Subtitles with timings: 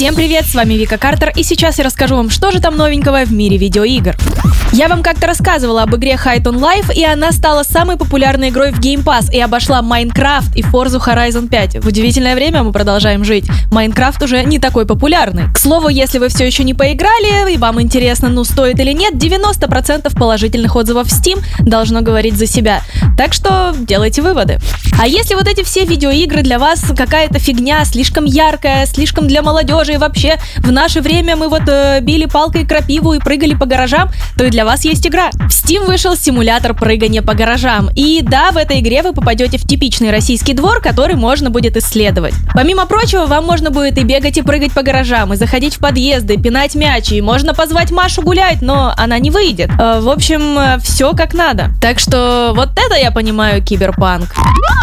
[0.00, 3.26] Всем привет, с вами Вика Картер, и сейчас я расскажу вам, что же там новенького
[3.26, 4.16] в мире видеоигр.
[4.72, 8.70] Я вам как-то рассказывала об игре Height on Life, и она стала самой популярной игрой
[8.70, 11.84] в Game Pass и обошла Minecraft и Forza Horizon 5.
[11.84, 13.44] В удивительное время мы продолжаем жить.
[13.70, 15.52] Minecraft уже не такой популярный.
[15.52, 19.14] К слову, если вы все еще не поиграли, и вам интересно, ну стоит или нет,
[19.14, 22.82] 90% положительных отзывов в Steam должно говорить за себя.
[23.18, 24.60] Так что делайте выводы.
[24.98, 29.89] А если вот эти все видеоигры для вас какая-то фигня, слишком яркая, слишком для молодежи,
[29.90, 34.10] и вообще в наше время мы вот э, били палкой крапиву и прыгали по гаражам,
[34.36, 35.30] то и для вас есть игра.
[35.32, 37.90] В Steam вышел симулятор прыгания по гаражам.
[37.94, 42.34] И да, в этой игре вы попадете в типичный российский двор, который можно будет исследовать.
[42.54, 46.36] Помимо прочего, вам можно будет и бегать, и прыгать по гаражам, и заходить в подъезды,
[46.36, 49.70] пинать мячи, и можно позвать Машу гулять, но она не выйдет.
[49.78, 51.70] Э, в общем, э, все как надо.
[51.80, 54.34] Так что вот это я понимаю киберпанк.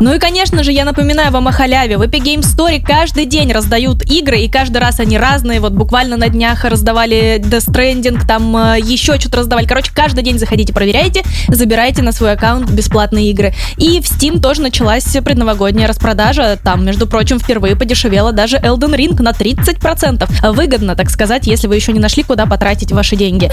[0.00, 1.96] Ну и, конечно же, я напоминаю вам о халяве.
[1.96, 5.60] В Epic Game Store каждый день раздают игры, и каждый раз они разные.
[5.60, 9.66] Вот буквально на днях раздавали Death Stranding, там э, еще что-то раздавали.
[9.66, 13.54] Короче, каждый день заходите, проверяйте, забирайте на свой аккаунт бесплатные игры.
[13.76, 16.58] И в Steam тоже началась предновогодняя распродажа.
[16.62, 20.52] Там, между прочим, впервые подешевела даже Elden Ring на 30%.
[20.52, 23.50] Выгодно, так сказать, если вы еще не нашли, куда потратить ваши деньги.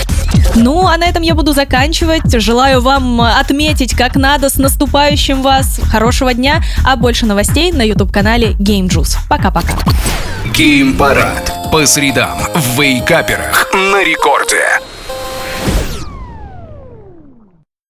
[0.55, 2.39] Ну, а на этом я буду заканчивать.
[2.41, 5.79] Желаю вам отметить, как надо, с наступающим вас.
[5.91, 9.17] Хорошего дня, а больше новостей на YouTube-канале Game Juice.
[9.27, 9.73] Пока-пока.
[10.59, 14.88] Гейм-парад по средам в Вейкаперах на рекорде.